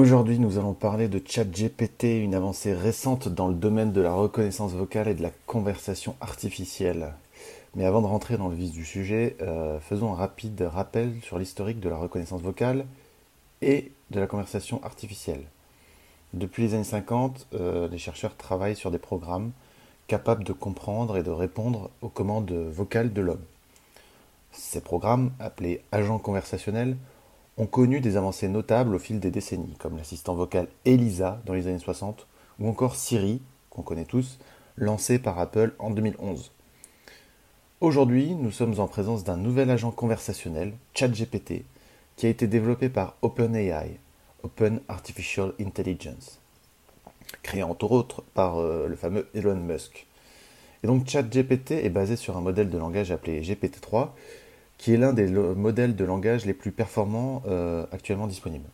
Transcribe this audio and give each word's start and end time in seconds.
Aujourd'hui, 0.00 0.38
nous 0.38 0.56
allons 0.56 0.72
parler 0.72 1.08
de 1.08 1.20
ChatGPT, 1.22 2.04
une 2.22 2.34
avancée 2.34 2.72
récente 2.72 3.28
dans 3.28 3.48
le 3.48 3.54
domaine 3.54 3.92
de 3.92 4.00
la 4.00 4.14
reconnaissance 4.14 4.72
vocale 4.72 5.08
et 5.08 5.14
de 5.14 5.22
la 5.22 5.30
conversation 5.44 6.16
artificielle. 6.22 7.12
Mais 7.74 7.84
avant 7.84 8.00
de 8.00 8.06
rentrer 8.06 8.38
dans 8.38 8.48
le 8.48 8.54
vif 8.54 8.72
du 8.72 8.86
sujet, 8.86 9.36
euh, 9.42 9.78
faisons 9.78 10.14
un 10.14 10.16
rapide 10.16 10.62
rappel 10.62 11.12
sur 11.22 11.38
l'historique 11.38 11.80
de 11.80 11.90
la 11.90 11.98
reconnaissance 11.98 12.40
vocale 12.40 12.86
et 13.60 13.92
de 14.10 14.18
la 14.18 14.26
conversation 14.26 14.82
artificielle. 14.84 15.44
Depuis 16.32 16.62
les 16.62 16.72
années 16.72 16.84
50, 16.84 17.48
euh, 17.52 17.86
les 17.86 17.98
chercheurs 17.98 18.38
travaillent 18.38 18.76
sur 18.76 18.90
des 18.90 18.98
programmes 18.98 19.50
capables 20.06 20.44
de 20.44 20.54
comprendre 20.54 21.18
et 21.18 21.22
de 21.22 21.30
répondre 21.30 21.90
aux 22.00 22.08
commandes 22.08 22.50
vocales 22.50 23.12
de 23.12 23.20
l'homme. 23.20 23.44
Ces 24.50 24.80
programmes, 24.80 25.32
appelés 25.38 25.82
agents 25.92 26.18
conversationnels, 26.18 26.96
ont 27.60 27.66
connu 27.66 28.00
des 28.00 28.16
avancées 28.16 28.48
notables 28.48 28.94
au 28.94 28.98
fil 28.98 29.20
des 29.20 29.30
décennies, 29.30 29.76
comme 29.78 29.98
l'assistant 29.98 30.34
vocal 30.34 30.66
Elisa 30.86 31.42
dans 31.44 31.52
les 31.52 31.66
années 31.66 31.78
60, 31.78 32.26
ou 32.58 32.66
encore 32.66 32.96
Siri, 32.96 33.42
qu'on 33.68 33.82
connaît 33.82 34.06
tous, 34.06 34.38
lancé 34.78 35.18
par 35.18 35.38
Apple 35.38 35.74
en 35.78 35.90
2011. 35.90 36.52
Aujourd'hui, 37.82 38.34
nous 38.34 38.50
sommes 38.50 38.80
en 38.80 38.86
présence 38.86 39.24
d'un 39.24 39.36
nouvel 39.36 39.70
agent 39.70 39.90
conversationnel, 39.90 40.72
ChatGPT, 40.94 41.66
qui 42.16 42.24
a 42.24 42.30
été 42.30 42.46
développé 42.46 42.88
par 42.88 43.16
OpenAI, 43.20 43.98
Open 44.42 44.80
Artificial 44.88 45.52
Intelligence, 45.60 46.40
créé 47.42 47.62
entre 47.62 47.92
autres 47.92 48.22
par 48.32 48.56
euh, 48.56 48.88
le 48.88 48.96
fameux 48.96 49.28
Elon 49.34 49.56
Musk. 49.56 50.06
Et 50.82 50.86
donc 50.86 51.06
ChatGPT 51.06 51.72
est 51.72 51.90
basé 51.90 52.16
sur 52.16 52.38
un 52.38 52.40
modèle 52.40 52.70
de 52.70 52.78
langage 52.78 53.10
appelé 53.10 53.42
GPT-3, 53.42 54.08
qui 54.80 54.94
est 54.94 54.96
l'un 54.96 55.12
des 55.12 55.26
modèles 55.26 55.94
de 55.94 56.04
langage 56.06 56.46
les 56.46 56.54
plus 56.54 56.72
performants 56.72 57.42
euh, 57.46 57.84
actuellement 57.92 58.26
disponibles. 58.26 58.70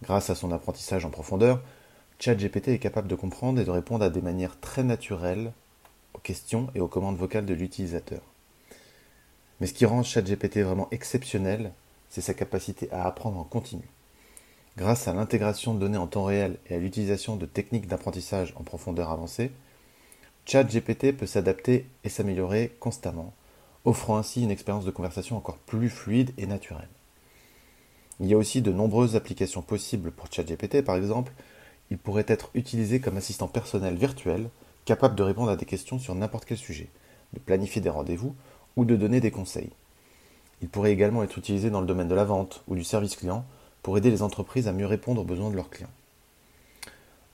Grâce 0.00 0.30
à 0.30 0.36
son 0.36 0.52
apprentissage 0.52 1.04
en 1.04 1.10
profondeur, 1.10 1.60
ChatGPT 2.20 2.68
est 2.68 2.78
capable 2.78 3.08
de 3.08 3.16
comprendre 3.16 3.60
et 3.60 3.64
de 3.64 3.70
répondre 3.72 4.04
à 4.04 4.10
des 4.10 4.20
manières 4.20 4.60
très 4.60 4.84
naturelles 4.84 5.50
aux 6.14 6.20
questions 6.20 6.68
et 6.76 6.80
aux 6.80 6.86
commandes 6.86 7.16
vocales 7.16 7.46
de 7.46 7.54
l'utilisateur. 7.54 8.20
Mais 9.60 9.66
ce 9.66 9.74
qui 9.74 9.86
rend 9.86 10.04
ChatGPT 10.04 10.58
vraiment 10.58 10.86
exceptionnel, 10.92 11.72
c'est 12.08 12.20
sa 12.20 12.32
capacité 12.32 12.88
à 12.92 13.04
apprendre 13.04 13.40
en 13.40 13.44
continu. 13.44 13.88
Grâce 14.76 15.08
à 15.08 15.14
l'intégration 15.14 15.74
de 15.74 15.80
données 15.80 15.98
en 15.98 16.06
temps 16.06 16.26
réel 16.26 16.58
et 16.70 16.76
à 16.76 16.78
l'utilisation 16.78 17.34
de 17.34 17.46
techniques 17.46 17.88
d'apprentissage 17.88 18.54
en 18.54 18.62
profondeur 18.62 19.10
avancée, 19.10 19.50
ChatGPT 20.46 21.10
peut 21.10 21.26
s'adapter 21.26 21.88
et 22.04 22.08
s'améliorer 22.08 22.76
constamment 22.78 23.34
offrant 23.88 24.18
ainsi 24.18 24.42
une 24.42 24.50
expérience 24.50 24.84
de 24.84 24.90
conversation 24.90 25.36
encore 25.36 25.56
plus 25.56 25.88
fluide 25.88 26.32
et 26.36 26.46
naturelle. 26.46 26.88
Il 28.20 28.26
y 28.26 28.34
a 28.34 28.36
aussi 28.36 28.60
de 28.60 28.70
nombreuses 28.70 29.16
applications 29.16 29.62
possibles 29.62 30.10
pour 30.10 30.30
ChatGPT, 30.30 30.82
par 30.82 30.96
exemple, 30.96 31.32
il 31.90 31.96
pourrait 31.96 32.26
être 32.28 32.50
utilisé 32.52 33.00
comme 33.00 33.16
assistant 33.16 33.48
personnel 33.48 33.94
virtuel, 33.94 34.50
capable 34.84 35.14
de 35.14 35.22
répondre 35.22 35.50
à 35.50 35.56
des 35.56 35.64
questions 35.64 35.98
sur 35.98 36.14
n'importe 36.14 36.44
quel 36.44 36.58
sujet, 36.58 36.88
de 37.32 37.38
planifier 37.38 37.80
des 37.80 37.88
rendez-vous 37.88 38.34
ou 38.76 38.84
de 38.84 38.94
donner 38.94 39.20
des 39.20 39.30
conseils. 39.30 39.70
Il 40.60 40.68
pourrait 40.68 40.92
également 40.92 41.22
être 41.22 41.38
utilisé 41.38 41.70
dans 41.70 41.80
le 41.80 41.86
domaine 41.86 42.08
de 42.08 42.14
la 42.14 42.24
vente 42.24 42.62
ou 42.68 42.74
du 42.74 42.84
service 42.84 43.16
client 43.16 43.46
pour 43.82 43.96
aider 43.96 44.10
les 44.10 44.22
entreprises 44.22 44.68
à 44.68 44.72
mieux 44.72 44.86
répondre 44.86 45.22
aux 45.22 45.24
besoins 45.24 45.50
de 45.50 45.56
leurs 45.56 45.70
clients. 45.70 45.88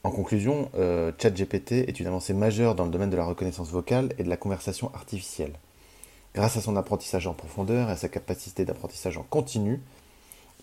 En 0.04 0.10
conclusion, 0.10 0.70
euh, 0.76 1.10
ChatGPT 1.18 1.72
est 1.72 1.98
une 1.98 2.06
avancée 2.06 2.34
majeure 2.34 2.76
dans 2.76 2.84
le 2.84 2.90
domaine 2.90 3.10
de 3.10 3.16
la 3.16 3.24
reconnaissance 3.24 3.70
vocale 3.70 4.12
et 4.18 4.22
de 4.22 4.28
la 4.28 4.36
conversation 4.36 4.94
artificielle. 4.94 5.54
Grâce 6.34 6.56
à 6.56 6.60
son 6.60 6.76
apprentissage 6.76 7.28
en 7.28 7.34
profondeur 7.34 7.88
et 7.88 7.92
à 7.92 7.96
sa 7.96 8.08
capacité 8.08 8.64
d'apprentissage 8.64 9.16
en 9.18 9.22
continu, 9.22 9.80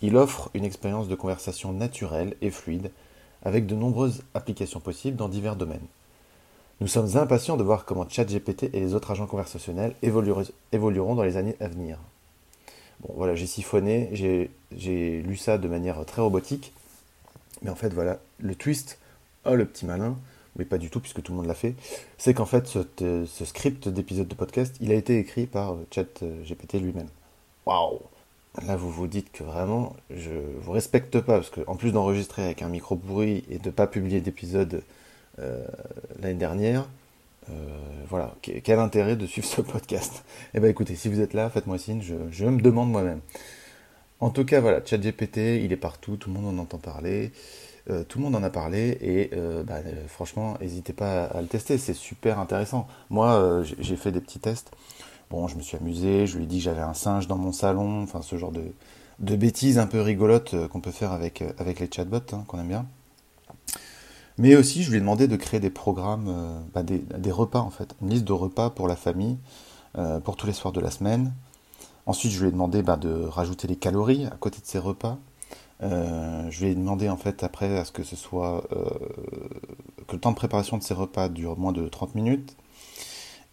il 0.02 0.16
offre 0.16 0.50
une 0.52 0.64
expérience 0.64 1.08
de 1.08 1.14
conversation 1.14 1.72
naturelle 1.72 2.36
et 2.42 2.50
fluide, 2.50 2.90
avec 3.42 3.66
de 3.66 3.74
nombreuses 3.74 4.22
applications 4.34 4.80
possibles 4.80 5.16
dans 5.16 5.28
divers 5.28 5.56
domaines. 5.56 5.86
Nous 6.80 6.88
sommes 6.88 7.16
impatients 7.16 7.56
de 7.56 7.62
voir 7.62 7.84
comment 7.84 8.08
ChatGPT 8.08 8.64
et 8.74 8.80
les 8.80 8.94
autres 8.94 9.12
agents 9.12 9.26
conversationnels 9.26 9.94
évolueront 10.02 11.14
dans 11.14 11.22
les 11.22 11.36
années 11.36 11.56
à 11.60 11.68
venir. 11.68 11.98
Bon, 13.00 13.14
voilà, 13.16 13.34
j'ai 13.34 13.46
siphonné, 13.46 14.10
j'ai 14.76 15.22
lu 15.22 15.36
ça 15.36 15.58
de 15.58 15.68
manière 15.68 16.04
très 16.04 16.20
robotique, 16.22 16.72
mais 17.62 17.70
en 17.70 17.76
fait, 17.76 17.94
voilà, 17.94 18.18
le 18.40 18.54
twist, 18.54 18.98
oh 19.44 19.54
le 19.54 19.64
petit 19.64 19.86
malin, 19.86 20.16
mais 20.56 20.64
pas 20.64 20.78
du 20.78 20.90
tout 20.90 21.00
puisque 21.00 21.22
tout 21.22 21.32
le 21.32 21.38
monde 21.38 21.46
l'a 21.46 21.54
fait, 21.54 21.74
c'est 22.18 22.34
qu'en 22.34 22.46
fait 22.46 22.66
ce, 22.66 23.44
script 23.44 23.88
d'épisode 23.88 24.28
de 24.28 24.34
podcast, 24.34 24.76
il 24.80 24.92
a 24.92 24.94
été 24.94 25.18
écrit 25.18 25.46
par 25.46 25.72
euh, 25.72 25.86
ChatGPT 25.90 26.74
lui-même. 26.74 27.08
Waouh 27.66 28.00
Là 28.66 28.76
vous 28.76 28.90
vous 28.90 29.06
dites 29.06 29.32
que 29.32 29.44
vraiment 29.44 29.96
je 30.10 30.30
vous 30.60 30.72
respecte 30.72 31.20
pas 31.20 31.36
parce 31.36 31.50
que 31.50 31.62
en 31.66 31.76
plus 31.76 31.92
d'enregistrer 31.92 32.44
avec 32.44 32.60
un 32.62 32.68
micro 32.68 32.96
pourri 32.96 33.44
et 33.50 33.58
de 33.58 33.70
pas 33.70 33.86
publier 33.86 34.20
d'épisode 34.20 34.82
euh, 35.38 35.64
l'année 36.20 36.34
dernière, 36.34 36.86
euh, 37.50 37.54
voilà, 38.08 38.34
quel 38.42 38.78
intérêt 38.78 39.16
de 39.16 39.26
suivre 39.26 39.46
ce 39.48 39.62
podcast? 39.62 40.24
Eh 40.54 40.60
ben 40.60 40.70
écoutez, 40.70 40.96
si 40.96 41.08
vous 41.08 41.20
êtes 41.20 41.32
là, 41.32 41.48
faites-moi 41.50 41.78
signe, 41.78 42.02
je, 42.02 42.14
je 42.30 42.44
me 42.44 42.60
demande 42.60 42.90
moi-même. 42.90 43.20
En 44.20 44.30
tout 44.30 44.44
cas, 44.44 44.60
voilà, 44.60 44.84
ChatGPT, 44.84 45.64
il 45.64 45.72
est 45.72 45.76
partout, 45.76 46.16
tout 46.16 46.32
le 46.32 46.38
monde 46.38 46.56
en 46.56 46.62
entend 46.62 46.78
parler. 46.78 47.32
Euh, 47.90 48.04
tout 48.04 48.18
le 48.18 48.24
monde 48.24 48.36
en 48.36 48.42
a 48.44 48.50
parlé 48.50 48.96
et 49.00 49.30
euh, 49.34 49.64
bah, 49.64 49.78
euh, 49.84 50.06
franchement, 50.06 50.56
n'hésitez 50.60 50.92
pas 50.92 51.24
à, 51.24 51.42
le 51.42 51.48
tester, 51.48 51.78
c'est 51.78 51.94
super 51.94 52.38
intéressant. 52.38 52.86
Moi, 53.10 53.62
j'ai 53.78 53.96
fait 53.96 54.12
des 54.12 54.20
petits 54.20 54.38
tests. 54.38 54.70
Bon, 55.30 55.48
je 55.48 55.56
me 55.56 55.62
suis 55.62 55.76
amusé, 55.76 56.26
je 56.26 56.36
lui 56.36 56.44
ai 56.44 56.46
dit 56.46 56.58
que 56.58 56.64
j'avais 56.64 56.82
un 56.82 56.94
singe 56.94 57.26
dans 57.26 57.38
mon 57.38 57.52
salon, 57.52 58.02
enfin 58.02 58.22
ce 58.22 58.36
genre 58.36 58.52
de, 58.52 58.62
de 59.18 59.36
bêtises 59.36 59.78
un 59.78 59.86
peu 59.86 60.00
rigolotes 60.00 60.54
qu'on 60.68 60.80
peut 60.80 60.90
faire 60.90 61.12
avec, 61.12 61.42
avec 61.58 61.80
les 61.80 61.88
chatbots, 61.90 62.18
hein, 62.32 62.44
qu'on 62.46 62.60
aime 62.60 62.68
bien. 62.68 62.86
Mais 64.38 64.54
aussi, 64.56 64.82
je 64.82 64.90
lui 64.90 64.98
ai 64.98 65.00
demandé 65.00 65.28
de 65.28 65.36
créer 65.36 65.60
des 65.60 65.70
programmes, 65.70 66.64
bah, 66.74 66.82
des, 66.82 67.30
repas 67.30 67.60
en 67.60 67.70
fait, 67.70 67.94
une 68.00 68.10
liste 68.10 68.24
de 68.24 68.32
repas 68.32 68.70
pour 68.70 68.88
la 68.88 68.96
famille, 68.96 69.38
pour 70.24 70.36
tous 70.36 70.46
les 70.46 70.52
soirs 70.52 70.72
de 70.72 70.80
la 70.80 70.90
semaine. 70.90 71.32
Ensuite, 72.06 72.32
je 72.32 72.40
lui 72.40 72.48
ai 72.48 72.52
demandé 72.52 72.82
bah, 72.82 72.96
de 72.96 73.10
rajouter 73.10 73.68
les 73.68 73.76
calories 73.76 74.26
à 74.26 74.36
côté 74.38 74.60
de 74.60 74.66
ces 74.66 74.78
repas. 74.78 75.18
Euh, 75.82 76.48
je 76.50 76.64
lui 76.64 76.70
ai 76.70 76.74
demandé 76.74 77.08
en 77.08 77.16
fait 77.16 77.42
après 77.42 77.76
à 77.76 77.84
ce 77.84 77.90
que 77.90 78.04
ce 78.04 78.14
soit 78.14 78.64
euh, 78.72 78.84
que 80.06 80.14
le 80.14 80.20
temps 80.20 80.30
de 80.30 80.36
préparation 80.36 80.78
de 80.78 80.82
ces 80.82 80.94
repas 80.94 81.28
dure 81.28 81.58
moins 81.58 81.72
de 81.72 81.88
30 81.88 82.14
minutes. 82.14 82.56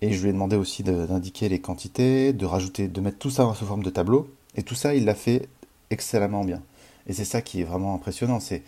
Et 0.02 0.14
je 0.14 0.22
lui 0.22 0.30
ai 0.30 0.34
demandé 0.34 0.56
aussi 0.56 0.84
d'indiquer 0.84 1.50
les 1.50 1.60
quantités, 1.60 2.32
de 2.32 2.46
rajouter, 2.46 2.88
de 2.88 3.02
mettre 3.02 3.18
tout 3.18 3.30
ça 3.30 3.52
sous 3.54 3.66
forme 3.66 3.84
de 3.84 3.90
tableau. 3.90 4.30
Et 4.56 4.64
tout 4.64 4.76
ça, 4.76 4.96
il 4.96 5.06
l'a 5.06 5.16
fait 5.16 5.50
excellemment 5.90 6.46
bien. 6.46 6.62
Et 7.08 7.14
c'est 7.14 7.26
ça 7.26 7.42
qui 7.42 7.62
est 7.62 7.66
vraiment 7.66 7.96
impressionnant, 7.96 8.40
c'est 8.40 8.64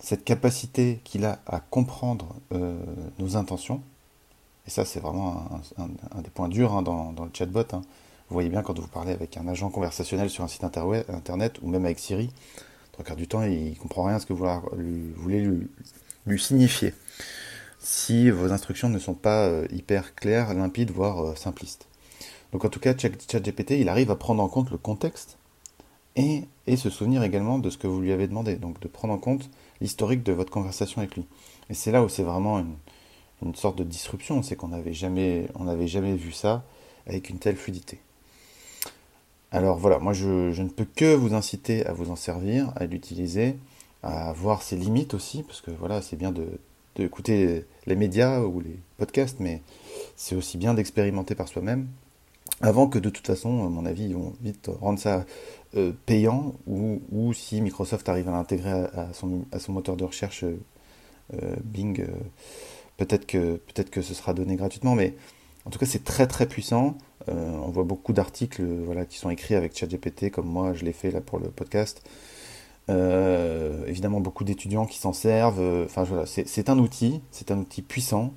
cette 0.00 0.24
capacité 0.24 1.00
qu'il 1.04 1.24
a 1.24 1.40
à 1.46 1.60
comprendre 1.60 2.34
euh, 2.52 2.76
nos 3.18 3.36
intentions. 3.36 3.82
Et 4.66 4.70
ça, 4.70 4.84
c'est 4.84 4.98
vraiment 4.98 5.48
un, 5.78 6.20
des 6.22 6.30
points 6.30 6.48
durs 6.48 6.74
hein, 6.74 6.82
dans, 6.82 7.12
le 7.12 7.30
chatbot. 7.32 7.60
Hein. 7.72 7.82
Vous 8.28 8.34
voyez 8.34 8.48
bien 8.48 8.62
quand 8.62 8.76
vous 8.78 8.88
parlez 8.88 9.12
avec 9.12 9.36
un 9.36 9.46
agent 9.46 9.70
conversationnel 9.70 10.28
sur 10.28 10.42
un 10.42 10.48
site 10.48 10.64
internet 10.64 11.60
ou 11.62 11.68
même 11.68 11.84
avec 11.84 12.00
Siri, 12.00 12.30
trois 12.96 13.04
quarts 13.04 13.16
du 13.16 13.28
temps, 13.28 13.42
il 13.42 13.76
comprend 13.76 14.04
rien 14.04 14.16
à 14.16 14.18
ce 14.18 14.24
que 14.24 14.32
vous 14.32 14.46
voulez 15.16 15.46
lui, 16.24 16.40
signifier. 16.40 16.94
Si 17.78 18.30
vos 18.30 18.52
instructions 18.52 18.88
ne 18.88 18.98
sont 18.98 19.12
pas 19.12 19.48
euh, 19.48 19.66
hyper 19.70 20.14
claires, 20.14 20.54
limpides, 20.54 20.90
voire 20.90 21.22
euh, 21.22 21.34
simplistes. 21.34 21.88
Donc 22.52 22.64
en 22.64 22.70
tout 22.70 22.80
cas, 22.80 22.96
ChatGPT, 22.96 23.72
il 23.72 23.90
arrive 23.90 24.10
à 24.10 24.16
prendre 24.16 24.42
en 24.42 24.48
compte 24.48 24.70
le 24.70 24.78
contexte 24.78 25.36
et, 26.16 26.44
se 26.74 26.88
souvenir 26.88 27.22
également 27.22 27.58
de 27.58 27.68
ce 27.68 27.76
que 27.76 27.86
vous 27.86 28.00
lui 28.00 28.12
avez 28.12 28.28
demandé. 28.28 28.56
Donc 28.56 28.80
de 28.80 28.88
prendre 28.88 29.12
en 29.12 29.18
compte 29.18 29.50
l'historique 29.82 30.22
de 30.22 30.32
votre 30.32 30.50
conversation 30.50 31.02
avec 31.02 31.16
lui. 31.16 31.26
Et 31.68 31.74
c'est 31.74 31.92
là 31.92 32.02
où 32.02 32.08
c'est 32.08 32.22
vraiment 32.22 32.58
une, 33.42 33.54
sorte 33.54 33.76
de 33.76 33.84
disruption, 33.84 34.42
c'est 34.42 34.56
qu'on 34.56 34.68
n'avait 34.68 34.94
jamais, 34.94 35.48
on 35.54 35.86
jamais 35.86 36.16
vu 36.16 36.32
ça 36.32 36.64
avec 37.06 37.28
une 37.28 37.38
telle 37.38 37.56
fluidité. 37.56 38.00
Alors 39.56 39.78
voilà, 39.78 39.98
moi 39.98 40.12
je, 40.12 40.60
ne 40.60 40.68
peux 40.68 40.84
que 40.84 41.14
vous 41.14 41.32
inciter 41.32 41.86
à 41.86 41.94
vous 41.94 42.10
en 42.10 42.16
servir, 42.16 42.74
à 42.76 42.84
l'utiliser, 42.84 43.56
à 44.02 44.34
voir 44.34 44.60
ses 44.60 44.76
limites 44.76 45.14
aussi, 45.14 45.42
parce 45.44 45.62
que 45.62 45.70
voilà, 45.70 46.02
c'est 46.02 46.16
bien 46.16 46.30
d'écouter 46.94 47.64
les 47.86 47.96
médias 47.96 48.40
ou 48.42 48.60
les 48.60 48.78
podcasts, 48.98 49.40
mais 49.40 49.62
c'est 50.14 50.34
aussi 50.34 50.58
bien 50.58 50.74
d'expérimenter 50.74 51.34
par 51.34 51.48
soi-même, 51.48 51.88
avant 52.60 52.86
que 52.86 52.98
de 52.98 53.08
toute 53.08 53.26
façon, 53.26 53.64
à 53.64 53.70
mon 53.70 53.86
avis, 53.86 54.04
ils 54.04 54.14
vont 54.14 54.34
vite 54.42 54.68
rendre 54.78 54.98
ça 54.98 55.24
euh, 55.74 55.92
payant, 56.04 56.52
ou, 56.66 57.32
si 57.32 57.62
Microsoft 57.62 58.06
arrive 58.10 58.28
à 58.28 58.32
l'intégrer 58.32 58.72
à, 58.72 59.08
son, 59.14 59.46
moteur 59.72 59.96
de 59.96 60.04
recherche 60.04 60.44
euh, 60.44 61.56
Bing, 61.64 62.02
euh, 62.02 62.08
peut-être 62.98 63.24
que, 63.24 63.58
peut 63.74 63.84
que 63.84 64.02
ce 64.02 64.12
sera 64.12 64.34
donné 64.34 64.56
gratuitement, 64.56 64.94
mais 64.94 65.14
en 65.64 65.70
tout 65.70 65.78
cas 65.78 65.86
c'est 65.86 66.04
très 66.04 66.26
très 66.26 66.44
puissant. 66.44 66.98
Euh, 67.28 67.50
on 67.64 67.70
voit 67.70 67.84
beaucoup 67.84 68.12
d'articles 68.12 68.62
voilà, 68.84 69.04
qui 69.04 69.18
sont 69.18 69.30
écrits 69.30 69.54
avec 69.54 69.76
ChatGPT, 69.76 70.30
comme 70.30 70.46
moi 70.46 70.72
je 70.74 70.84
l'ai 70.84 70.92
fait 70.92 71.10
là 71.10 71.20
pour 71.20 71.38
le 71.38 71.48
podcast. 71.48 72.02
Euh, 72.88 73.84
évidemment, 73.86 74.20
beaucoup 74.20 74.44
d'étudiants 74.44 74.86
qui 74.86 74.98
s'en 74.98 75.12
servent. 75.12 75.84
Enfin 75.84 76.04
voilà, 76.04 76.24
c'est 76.26 76.68
un 76.68 76.78
outil, 76.78 77.20
c'est 77.30 77.50
un 77.50 77.58
outil 77.58 77.82
puissant. 77.82 78.32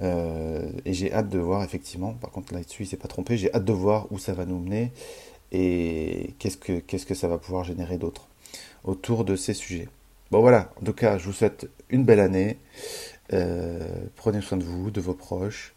Euh, 0.00 0.70
et 0.84 0.94
j'ai 0.94 1.12
hâte 1.12 1.28
de 1.28 1.38
voir 1.38 1.62
effectivement, 1.62 2.14
par 2.14 2.30
contre 2.30 2.54
là-dessus 2.54 2.84
il 2.84 2.86
s'est 2.86 2.96
pas 2.96 3.08
trompé, 3.08 3.36
j'ai 3.36 3.52
hâte 3.54 3.64
de 3.64 3.72
voir 3.72 4.10
où 4.10 4.18
ça 4.18 4.32
va 4.32 4.46
nous 4.46 4.58
mener 4.58 4.90
et 5.52 6.34
qu'est-ce 6.38 6.56
que, 6.56 7.14
ça 7.14 7.28
va 7.28 7.38
pouvoir 7.38 7.62
générer 7.62 7.98
d'autre 7.98 8.28
autour 8.84 9.24
de 9.24 9.36
ces 9.36 9.54
sujets. 9.54 9.88
Bon 10.30 10.40
voilà, 10.40 10.72
en 10.80 10.84
tout 10.84 10.94
cas, 10.94 11.18
je 11.18 11.26
vous 11.26 11.32
souhaite 11.32 11.68
une 11.90 12.04
belle 12.04 12.20
année. 12.20 12.56
Euh, 13.34 13.86
prenez 14.16 14.40
soin 14.40 14.56
de 14.56 14.64
vous, 14.64 14.90
de 14.90 15.00
vos 15.00 15.14
proches. 15.14 15.74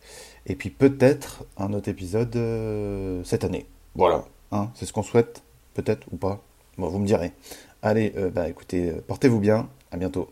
Et 0.48 0.56
puis 0.56 0.70
peut-être 0.70 1.46
un 1.58 1.74
autre 1.74 1.90
épisode 1.90 2.36
euh, 2.36 3.24
cette 3.24 3.44
année. 3.44 3.66
Voilà, 3.96 4.26
hein, 4.52 4.70
c'est 4.76 4.86
ce 4.86 4.94
qu'on 4.94 5.04
souhaite, 5.04 5.44
peut-être 5.74 6.08
ou 6.12 6.18
pas. 6.18 6.42
Bon, 6.78 6.90
vous 6.90 7.00
me 7.00 7.08
direz. 7.08 7.32
Allez, 7.82 8.14
euh, 8.18 8.30
bah 8.30 8.50
écoutez, 8.50 8.92
portez-vous 9.08 9.40
bien. 9.40 9.70
À 9.92 9.98
bientôt. 9.98 10.30